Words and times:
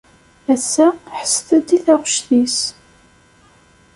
Ass-a, 0.53 0.87
ḥesset-d 1.17 1.69
i 1.77 1.79
taɣect-is. 1.85 2.59